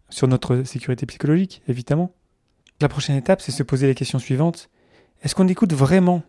sur 0.10 0.30
notre 0.30 0.64
sécurité 0.64 1.06
psychologique, 1.06 1.62
évidemment. 1.68 2.14
La 2.80 2.88
prochaine 2.88 3.18
étape, 3.18 3.42
c'est 3.42 3.52
se 3.52 3.62
poser 3.62 3.88
les 3.88 3.94
questions 3.94 4.20
suivantes. 4.20 4.70
Est-ce 5.22 5.36
qu'on 5.36 5.50
écoute 5.50 5.74
vraiment 5.74 6.24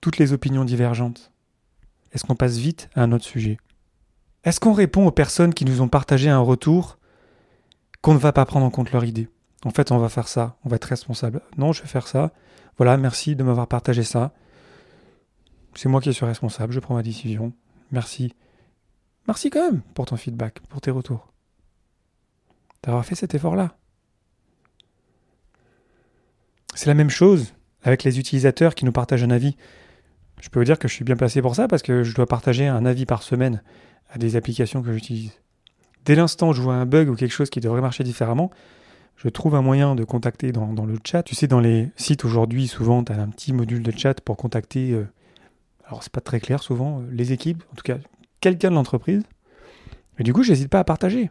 toutes 0.00 0.18
les 0.18 0.32
opinions 0.32 0.64
divergentes? 0.64 1.30
Est-ce 2.10 2.24
qu'on 2.24 2.34
passe 2.34 2.56
vite 2.56 2.90
à 2.96 3.04
un 3.04 3.12
autre 3.12 3.24
sujet? 3.24 3.58
Est-ce 4.42 4.58
qu'on 4.58 4.72
répond 4.72 5.06
aux 5.06 5.12
personnes 5.12 5.54
qui 5.54 5.64
nous 5.64 5.80
ont 5.80 5.88
partagé 5.88 6.30
un 6.30 6.40
retour 6.40 6.98
qu'on 8.02 8.14
ne 8.14 8.18
va 8.18 8.32
pas 8.32 8.44
prendre 8.44 8.66
en 8.66 8.70
compte 8.70 8.90
leur 8.90 9.04
idée? 9.04 9.28
En 9.64 9.70
fait, 9.70 9.92
on 9.92 9.98
va 9.98 10.08
faire 10.08 10.26
ça, 10.26 10.56
on 10.64 10.68
va 10.68 10.76
être 10.76 10.84
responsable. 10.86 11.42
Non, 11.56 11.72
je 11.72 11.82
vais 11.82 11.88
faire 11.88 12.08
ça. 12.08 12.32
Voilà, 12.76 12.96
merci 12.96 13.36
de 13.36 13.44
m'avoir 13.44 13.68
partagé 13.68 14.02
ça. 14.02 14.32
C'est 15.76 15.88
moi 15.88 16.00
qui 16.00 16.12
suis 16.12 16.26
responsable, 16.26 16.72
je 16.72 16.80
prends 16.80 16.96
ma 16.96 17.04
décision. 17.04 17.52
Merci. 17.92 18.34
Merci 19.26 19.50
quand 19.50 19.70
même 19.70 19.82
pour 19.94 20.06
ton 20.06 20.16
feedback, 20.16 20.60
pour 20.68 20.80
tes 20.80 20.90
retours. 20.90 21.32
D'avoir 22.82 23.04
fait 23.04 23.14
cet 23.14 23.34
effort-là. 23.34 23.76
C'est 26.74 26.86
la 26.86 26.94
même 26.94 27.10
chose 27.10 27.54
avec 27.82 28.04
les 28.04 28.18
utilisateurs 28.18 28.74
qui 28.74 28.84
nous 28.84 28.92
partagent 28.92 29.24
un 29.24 29.30
avis. 29.30 29.56
Je 30.40 30.48
peux 30.48 30.60
vous 30.60 30.64
dire 30.64 30.78
que 30.78 30.86
je 30.86 30.94
suis 30.94 31.04
bien 31.04 31.16
placé 31.16 31.40
pour 31.40 31.56
ça 31.56 31.66
parce 31.66 31.82
que 31.82 32.02
je 32.02 32.14
dois 32.14 32.26
partager 32.26 32.66
un 32.66 32.84
avis 32.84 33.06
par 33.06 33.22
semaine 33.22 33.62
à 34.10 34.18
des 34.18 34.36
applications 34.36 34.82
que 34.82 34.92
j'utilise. 34.92 35.32
Dès 36.04 36.14
l'instant 36.14 36.50
où 36.50 36.52
je 36.52 36.60
vois 36.62 36.74
un 36.74 36.86
bug 36.86 37.08
ou 37.08 37.16
quelque 37.16 37.32
chose 37.32 37.50
qui 37.50 37.60
devrait 37.60 37.80
marcher 37.80 38.04
différemment, 38.04 38.50
je 39.16 39.28
trouve 39.28 39.54
un 39.54 39.62
moyen 39.62 39.94
de 39.94 40.04
contacter 40.04 40.52
dans, 40.52 40.84
le 40.84 40.98
chat. 41.04 41.22
Tu 41.22 41.34
sais, 41.34 41.48
dans 41.48 41.58
les 41.58 41.88
sites 41.96 42.24
aujourd'hui, 42.24 42.68
souvent, 42.68 43.02
tu 43.02 43.12
as 43.12 43.20
un 43.20 43.28
petit 43.28 43.52
module 43.52 43.82
de 43.82 43.90
chat 43.90 44.20
pour 44.20 44.36
contacter, 44.36 44.92
euh, 44.92 45.08
alors 45.86 46.02
c'est 46.02 46.12
pas 46.12 46.20
très 46.20 46.38
clair 46.38 46.62
souvent, 46.62 47.00
euh, 47.00 47.04
les 47.10 47.32
équipes, 47.32 47.64
en 47.72 47.74
tout 47.74 47.82
cas 47.82 47.96
quelqu'un 48.46 48.70
de 48.70 48.76
l'entreprise. 48.76 49.24
Et 50.20 50.22
du 50.22 50.32
coup, 50.32 50.44
je 50.44 50.50
n'hésite 50.50 50.68
pas 50.68 50.78
à 50.78 50.84
partager. 50.84 51.30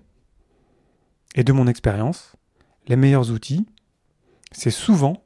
Et 1.36 1.45
de 1.45 1.53
mon 1.53 1.65
expérience, 1.65 2.36
les 2.89 2.98
meilleurs 2.98 3.31
outils, 3.31 3.65
c'est 4.51 4.69
souvent 4.69 5.24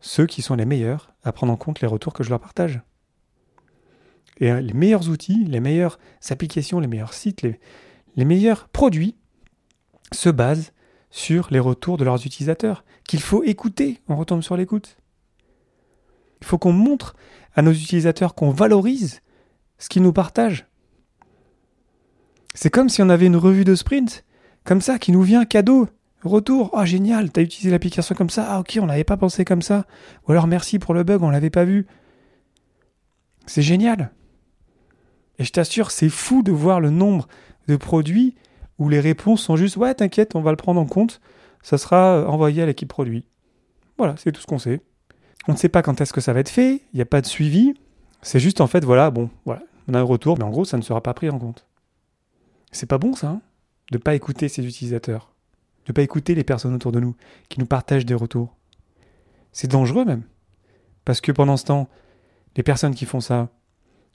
ceux 0.00 0.26
qui 0.26 0.42
sont 0.42 0.54
les 0.54 0.66
meilleurs 0.66 1.14
à 1.22 1.32
prendre 1.32 1.52
en 1.52 1.56
compte 1.56 1.80
les 1.80 1.86
retours 1.86 2.12
que 2.12 2.22
je 2.22 2.28
leur 2.28 2.40
partage. 2.40 2.82
Et 4.38 4.50
euh, 4.50 4.60
les 4.60 4.74
meilleurs 4.74 5.08
outils, 5.08 5.44
les 5.46 5.60
meilleures 5.60 5.98
applications, 6.28 6.78
les 6.78 6.86
meilleurs 6.86 7.14
sites, 7.14 7.40
les, 7.40 7.58
les 8.16 8.26
meilleurs 8.26 8.68
produits 8.68 9.16
se 10.12 10.28
basent 10.28 10.72
sur 11.10 11.48
les 11.50 11.58
retours 11.58 11.96
de 11.96 12.04
leurs 12.04 12.26
utilisateurs, 12.26 12.84
qu'il 13.04 13.20
faut 13.20 13.42
écouter, 13.44 14.02
on 14.08 14.16
retombe 14.16 14.42
sur 14.42 14.58
l'écoute. 14.58 14.98
Il 16.42 16.46
faut 16.46 16.58
qu'on 16.58 16.72
montre 16.72 17.16
à 17.54 17.62
nos 17.62 17.72
utilisateurs 17.72 18.34
qu'on 18.34 18.50
valorise 18.50 19.20
ce 19.78 19.88
qu'ils 19.88 20.02
nous 20.02 20.12
partagent. 20.12 20.69
C'est 22.54 22.70
comme 22.70 22.88
si 22.88 23.02
on 23.02 23.08
avait 23.08 23.26
une 23.26 23.36
revue 23.36 23.64
de 23.64 23.74
sprint, 23.74 24.24
comme 24.64 24.80
ça, 24.80 24.98
qui 24.98 25.12
nous 25.12 25.22
vient 25.22 25.44
cadeau 25.44 25.88
Retour, 26.22 26.70
oh 26.74 26.84
génial, 26.84 27.30
t'as 27.30 27.40
utilisé 27.40 27.70
l'application 27.70 28.14
comme 28.14 28.28
ça, 28.28 28.46
ah 28.50 28.60
ok, 28.60 28.78
on 28.82 28.86
n'avait 28.86 29.04
pas 29.04 29.16
pensé 29.16 29.46
comme 29.46 29.62
ça. 29.62 29.86
Ou 30.28 30.32
alors 30.32 30.46
merci 30.46 30.78
pour 30.78 30.92
le 30.92 31.02
bug, 31.02 31.22
on 31.22 31.30
l'avait 31.30 31.48
pas 31.48 31.64
vu. 31.64 31.86
C'est 33.46 33.62
génial. 33.62 34.10
Et 35.38 35.44
je 35.44 35.52
t'assure, 35.52 35.90
c'est 35.90 36.10
fou 36.10 36.42
de 36.42 36.52
voir 36.52 36.78
le 36.80 36.90
nombre 36.90 37.26
de 37.68 37.76
produits 37.76 38.34
où 38.78 38.90
les 38.90 39.00
réponses 39.00 39.42
sont 39.42 39.56
juste 39.56 39.78
ouais, 39.78 39.94
t'inquiète, 39.94 40.34
on 40.34 40.42
va 40.42 40.50
le 40.50 40.58
prendre 40.58 40.80
en 40.80 40.84
compte, 40.84 41.22
ça 41.62 41.78
sera 41.78 42.16
euh, 42.16 42.26
envoyé 42.26 42.62
à 42.62 42.66
l'équipe 42.66 42.88
produit. 42.88 43.24
Voilà, 43.96 44.14
c'est 44.18 44.30
tout 44.30 44.42
ce 44.42 44.46
qu'on 44.46 44.58
sait. 44.58 44.82
On 45.48 45.52
ne 45.52 45.56
sait 45.56 45.70
pas 45.70 45.80
quand 45.80 46.02
est-ce 46.02 46.12
que 46.12 46.20
ça 46.20 46.34
va 46.34 46.40
être 46.40 46.50
fait, 46.50 46.82
il 46.92 46.96
n'y 46.96 47.02
a 47.02 47.06
pas 47.06 47.22
de 47.22 47.26
suivi. 47.26 47.72
C'est 48.20 48.40
juste 48.40 48.60
en 48.60 48.66
fait, 48.66 48.84
voilà, 48.84 49.10
bon, 49.10 49.30
voilà, 49.46 49.62
on 49.88 49.94
a 49.94 50.00
un 50.00 50.02
retour, 50.02 50.36
mais 50.38 50.44
en 50.44 50.50
gros, 50.50 50.66
ça 50.66 50.76
ne 50.76 50.82
sera 50.82 51.02
pas 51.02 51.14
pris 51.14 51.30
en 51.30 51.38
compte. 51.38 51.66
C'est 52.72 52.86
pas 52.86 52.98
bon 52.98 53.14
ça, 53.14 53.28
hein, 53.28 53.42
de 53.90 53.98
pas 53.98 54.14
écouter 54.14 54.48
ses 54.48 54.64
utilisateurs 54.66 55.30
ne 55.90 55.94
pas 55.94 56.02
écouter 56.02 56.34
les 56.34 56.44
personnes 56.44 56.74
autour 56.74 56.92
de 56.92 57.00
nous 57.00 57.16
qui 57.48 57.60
nous 57.60 57.66
partagent 57.66 58.06
des 58.06 58.14
retours. 58.14 58.56
C'est 59.52 59.68
dangereux 59.68 60.04
même. 60.04 60.22
Parce 61.04 61.20
que 61.20 61.32
pendant 61.32 61.56
ce 61.56 61.64
temps, 61.64 61.88
les 62.56 62.62
personnes 62.62 62.94
qui 62.94 63.06
font 63.06 63.20
ça, 63.20 63.48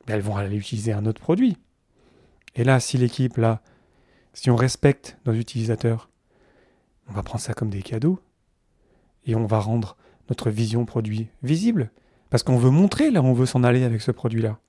ben, 0.08 0.16
elles 0.16 0.22
vont 0.22 0.38
aller 0.38 0.58
utiliser 0.58 0.94
un 0.94 1.06
autre 1.06 1.22
produit. 1.22 1.58
Et 2.56 2.64
là, 2.64 2.80
si 2.80 2.98
l'équipe, 2.98 3.38
là, 3.38 3.62
si 4.34 4.50
on 4.50 4.56
respecte 4.56 5.18
nos 5.26 5.34
utilisateurs, 5.34 6.10
on 7.10 7.14
va 7.14 7.24
prendre 7.24 7.42
ça 7.42 7.54
comme 7.54 7.70
des 7.70 7.82
cadeaux 7.82 8.20
et 9.26 9.36
on 9.36 9.46
va 9.46 9.60
rendre 9.60 9.98
notre 10.30 10.50
vision 10.50 10.86
produit 10.86 11.28
visible. 11.44 11.92
Parce 12.30 12.44
qu'on 12.44 12.58
veut 12.58 12.70
montrer 12.70 13.12
là 13.12 13.22
où 13.22 13.26
on 13.26 13.34
veut 13.34 13.46
s'en 13.46 13.64
aller 13.64 13.84
avec 13.84 14.02
ce 14.02 14.12
produit-là. 14.12 14.60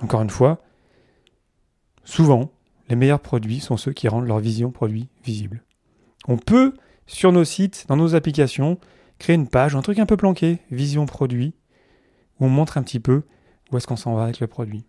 Encore 0.00 0.22
une 0.22 0.30
fois, 0.30 0.60
souvent, 2.04 2.50
les 2.88 2.96
meilleurs 2.96 3.20
produits 3.20 3.60
sont 3.60 3.76
ceux 3.76 3.92
qui 3.92 4.08
rendent 4.08 4.26
leur 4.26 4.38
vision 4.38 4.70
produit 4.70 5.08
visible. 5.24 5.62
On 6.28 6.36
peut, 6.36 6.74
sur 7.06 7.32
nos 7.32 7.44
sites, 7.44 7.86
dans 7.88 7.96
nos 7.96 8.14
applications, 8.14 8.78
créer 9.18 9.36
une 9.36 9.48
page, 9.48 9.74
un 9.76 9.82
truc 9.82 9.98
un 9.98 10.06
peu 10.06 10.16
planqué, 10.16 10.58
vision 10.70 11.06
produit, 11.06 11.54
où 12.38 12.46
on 12.46 12.48
montre 12.48 12.78
un 12.78 12.82
petit 12.82 13.00
peu 13.00 13.22
où 13.70 13.76
est-ce 13.76 13.86
qu'on 13.86 13.96
s'en 13.96 14.14
va 14.14 14.24
avec 14.24 14.40
le 14.40 14.46
produit. 14.46 14.84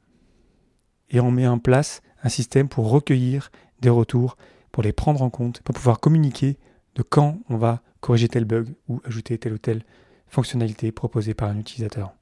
Et 1.09 1.19
on 1.19 1.31
met 1.31 1.47
en 1.47 1.59
place 1.59 2.01
un 2.23 2.29
système 2.29 2.67
pour 2.67 2.89
recueillir 2.89 3.51
des 3.81 3.89
retours, 3.89 4.37
pour 4.71 4.83
les 4.83 4.93
prendre 4.93 5.21
en 5.21 5.29
compte, 5.29 5.61
pour 5.61 5.75
pouvoir 5.75 5.99
communiquer 5.99 6.57
de 6.95 7.03
quand 7.03 7.39
on 7.49 7.57
va 7.57 7.81
corriger 8.01 8.27
tel 8.27 8.45
bug 8.45 8.73
ou 8.87 9.01
ajouter 9.05 9.37
telle 9.37 9.53
ou 9.53 9.57
telle 9.57 9.83
fonctionnalité 10.27 10.91
proposée 10.91 11.33
par 11.33 11.49
un 11.49 11.57
utilisateur. 11.57 12.13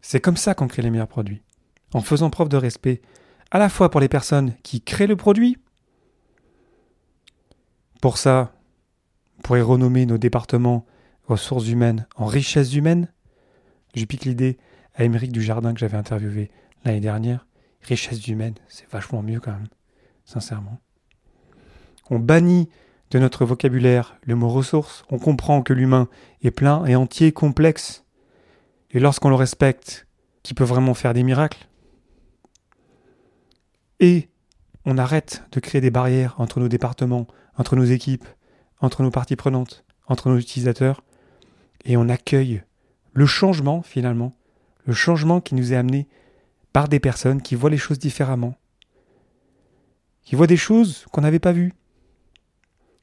C'est 0.00 0.20
comme 0.20 0.36
ça 0.36 0.54
qu'on 0.54 0.68
crée 0.68 0.82
les 0.82 0.90
meilleurs 0.90 1.08
produits, 1.08 1.42
en 1.92 2.00
faisant 2.00 2.30
preuve 2.30 2.48
de 2.48 2.56
respect 2.56 3.02
à 3.50 3.58
la 3.58 3.68
fois 3.68 3.90
pour 3.90 4.00
les 4.00 4.08
personnes 4.08 4.54
qui 4.62 4.80
créent 4.80 5.06
le 5.06 5.16
produit. 5.16 5.58
Pour 8.00 8.18
ça, 8.18 8.52
on 9.38 9.42
pourrait 9.42 9.62
renommer 9.62 10.06
nos 10.06 10.18
départements 10.18 10.86
ressources 11.24 11.68
humaines 11.68 12.06
en 12.16 12.26
richesses 12.26 12.74
humaines. 12.74 13.08
Je 13.94 14.04
pique 14.04 14.24
l'idée 14.24 14.58
à 14.94 15.04
Émeric 15.04 15.32
Dujardin 15.32 15.72
que 15.72 15.80
j'avais 15.80 15.96
interviewé 15.96 16.50
l'année 16.84 17.00
dernière. 17.00 17.46
Richesses 17.82 18.26
humaines, 18.28 18.54
c'est 18.68 18.88
vachement 18.90 19.22
mieux 19.22 19.40
quand 19.40 19.52
même, 19.52 19.68
sincèrement. 20.24 20.80
On 22.10 22.18
bannit 22.18 22.68
de 23.10 23.18
notre 23.18 23.44
vocabulaire 23.44 24.16
le 24.22 24.34
mot 24.34 24.48
ressources. 24.48 25.04
On 25.10 25.18
comprend 25.18 25.62
que 25.62 25.72
l'humain 25.72 26.08
est 26.42 26.50
plein 26.50 26.84
et 26.86 26.96
entier, 26.96 27.32
complexe. 27.32 28.04
Et 28.90 29.00
lorsqu'on 29.00 29.28
le 29.28 29.36
respecte, 29.36 30.06
qui 30.42 30.54
peut 30.54 30.64
vraiment 30.64 30.94
faire 30.94 31.14
des 31.14 31.22
miracles? 31.22 31.66
Et 34.00 34.28
on 34.84 34.98
arrête 34.98 35.44
de 35.52 35.60
créer 35.60 35.80
des 35.80 35.90
barrières 35.90 36.34
entre 36.38 36.60
nos 36.60 36.68
départements, 36.68 37.26
entre 37.56 37.76
nos 37.76 37.84
équipes, 37.84 38.26
entre 38.80 39.02
nos 39.02 39.10
parties 39.10 39.36
prenantes, 39.36 39.84
entre 40.06 40.28
nos 40.28 40.38
utilisateurs, 40.38 41.02
et 41.84 41.96
on 41.96 42.08
accueille 42.08 42.62
le 43.12 43.26
changement 43.26 43.82
finalement, 43.82 44.36
le 44.84 44.92
changement 44.92 45.40
qui 45.40 45.54
nous 45.54 45.72
est 45.72 45.76
amené 45.76 46.08
par 46.72 46.88
des 46.88 47.00
personnes 47.00 47.42
qui 47.42 47.54
voient 47.54 47.70
les 47.70 47.78
choses 47.78 47.98
différemment, 47.98 48.54
qui 50.22 50.36
voient 50.36 50.46
des 50.46 50.56
choses 50.56 51.06
qu'on 51.10 51.22
n'avait 51.22 51.38
pas 51.38 51.52
vues, 51.52 51.72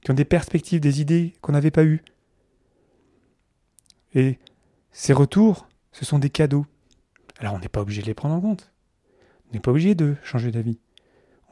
qui 0.02 0.12
ont 0.12 0.16
des 0.16 0.26
perspectives, 0.26 0.82
des 0.82 1.02
idées 1.02 1.34
qu'on 1.42 1.54
n'avait 1.54 1.72
pas 1.72 1.84
eues. 1.84 2.04
Et 4.14 4.38
ces 4.92 5.14
retours, 5.14 5.68
ce 5.92 6.06
sont 6.06 6.20
des 6.20 6.30
cadeaux. 6.30 6.66
Alors 7.40 7.54
on 7.54 7.60
n'est 7.60 7.70
pas 7.70 7.82
obligé 7.82 8.02
de 8.02 8.08
les 8.08 8.14
prendre 8.14 8.36
en 8.36 8.42
compte. 8.42 8.73
On 9.54 9.58
n'est 9.58 9.62
pas 9.62 9.70
obligé 9.70 9.94
de 9.94 10.16
changer 10.24 10.50
d'avis. 10.50 10.80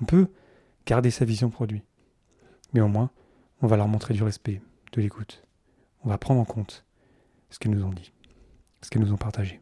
On 0.02 0.06
peut 0.06 0.28
garder 0.88 1.12
sa 1.12 1.24
vision 1.24 1.52
produit. 1.52 1.84
Mais 2.74 2.82
au 2.82 2.88
moins, 2.88 3.12
on 3.62 3.68
va 3.68 3.78
leur 3.78 3.88
montrer 3.88 4.16
du 4.16 4.24
respect, 4.24 4.60
de 4.94 5.02
l'écoute. 5.02 5.44
On 6.04 6.10
va 6.10 6.18
prendre 6.18 6.42
en 6.42 6.46
compte 6.46 6.84
ce 7.52 7.60
qu'ils 7.60 7.70
nous 7.70 7.84
ont 7.84 7.92
dit, 7.92 8.12
ce 8.82 8.90
qu'ils 8.90 9.02
nous 9.02 9.14
ont 9.14 9.18
partagé. 9.18 9.62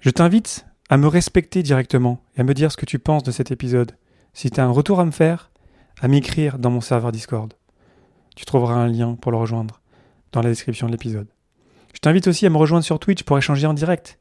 Je 0.00 0.10
t'invite 0.10 0.66
à 0.88 0.96
me 0.96 1.06
respecter 1.06 1.62
directement 1.62 2.20
et 2.36 2.40
à 2.40 2.44
me 2.44 2.54
dire 2.54 2.72
ce 2.72 2.76
que 2.76 2.86
tu 2.86 2.98
penses 2.98 3.22
de 3.22 3.30
cet 3.30 3.52
épisode. 3.52 3.96
Si 4.32 4.50
tu 4.50 4.58
as 4.58 4.64
un 4.64 4.70
retour 4.70 4.98
à 4.98 5.04
me 5.04 5.12
faire, 5.12 5.52
à 6.00 6.08
m'écrire 6.08 6.58
dans 6.58 6.70
mon 6.70 6.80
serveur 6.80 7.12
Discord. 7.12 7.54
Tu 8.34 8.44
trouveras 8.46 8.74
un 8.74 8.88
lien 8.88 9.14
pour 9.14 9.30
le 9.30 9.38
rejoindre 9.38 9.80
dans 10.32 10.42
la 10.42 10.48
description 10.48 10.88
de 10.88 10.92
l'épisode. 10.92 11.28
Je 11.94 12.00
t'invite 12.00 12.26
aussi 12.26 12.46
à 12.46 12.50
me 12.50 12.58
rejoindre 12.58 12.84
sur 12.84 12.98
Twitch 12.98 13.22
pour 13.22 13.38
échanger 13.38 13.68
en 13.68 13.74
direct. 13.74 14.18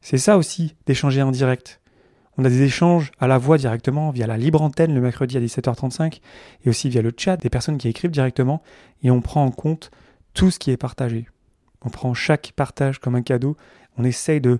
C'est 0.00 0.18
ça 0.18 0.38
aussi, 0.38 0.74
d'échanger 0.86 1.20
en 1.20 1.30
direct. 1.30 1.79
On 2.40 2.44
a 2.46 2.48
des 2.48 2.62
échanges 2.62 3.12
à 3.20 3.26
la 3.26 3.36
voix 3.36 3.58
directement 3.58 4.10
via 4.12 4.26
la 4.26 4.38
libre 4.38 4.62
antenne 4.62 4.94
le 4.94 5.00
mercredi 5.02 5.36
à 5.36 5.40
17h35 5.40 6.20
et 6.64 6.70
aussi 6.70 6.88
via 6.88 7.02
le 7.02 7.12
chat 7.14 7.36
des 7.36 7.50
personnes 7.50 7.76
qui 7.76 7.86
écrivent 7.86 8.10
directement 8.10 8.62
et 9.02 9.10
on 9.10 9.20
prend 9.20 9.44
en 9.44 9.50
compte 9.50 9.90
tout 10.32 10.50
ce 10.50 10.58
qui 10.58 10.70
est 10.70 10.78
partagé. 10.78 11.28
On 11.82 11.90
prend 11.90 12.14
chaque 12.14 12.52
partage 12.56 12.98
comme 12.98 13.14
un 13.14 13.20
cadeau, 13.20 13.58
on 13.98 14.04
essaye 14.04 14.40
de 14.40 14.58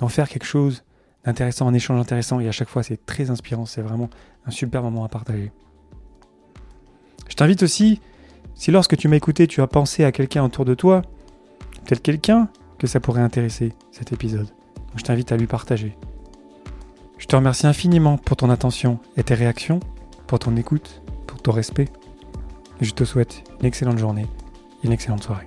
d'en 0.00 0.08
faire 0.08 0.28
quelque 0.28 0.44
chose 0.44 0.84
d'intéressant, 1.24 1.66
un 1.66 1.72
échange 1.72 1.98
intéressant 1.98 2.40
et 2.40 2.48
à 2.48 2.52
chaque 2.52 2.68
fois 2.68 2.82
c'est 2.82 3.06
très 3.06 3.30
inspirant, 3.30 3.64
c'est 3.64 3.80
vraiment 3.80 4.10
un 4.44 4.50
super 4.50 4.82
moment 4.82 5.02
à 5.02 5.08
partager. 5.08 5.50
Je 7.30 7.36
t'invite 7.36 7.62
aussi, 7.62 8.02
si 8.54 8.70
lorsque 8.70 8.98
tu 8.98 9.08
m'as 9.08 9.16
écouté 9.16 9.46
tu 9.46 9.62
as 9.62 9.66
pensé 9.66 10.04
à 10.04 10.12
quelqu'un 10.12 10.44
autour 10.44 10.66
de 10.66 10.74
toi, 10.74 11.00
peut-être 11.86 12.02
quelqu'un 12.02 12.50
que 12.78 12.86
ça 12.86 13.00
pourrait 13.00 13.22
intéresser 13.22 13.72
cet 13.92 14.12
épisode, 14.12 14.48
je 14.94 15.02
t'invite 15.04 15.32
à 15.32 15.38
lui 15.38 15.46
partager. 15.46 15.96
Je 17.18 17.26
te 17.26 17.36
remercie 17.36 17.66
infiniment 17.66 18.18
pour 18.18 18.36
ton 18.36 18.50
attention 18.50 18.98
et 19.16 19.22
tes 19.22 19.34
réactions, 19.34 19.80
pour 20.26 20.38
ton 20.38 20.56
écoute, 20.56 21.02
pour 21.26 21.40
ton 21.40 21.52
respect. 21.52 21.88
je 22.80 22.90
te 22.90 23.04
souhaite 23.04 23.44
une 23.60 23.66
excellente 23.66 23.98
journée 23.98 24.26
et 24.82 24.86
une 24.86 24.92
excellente 24.92 25.22
soirée. 25.22 25.46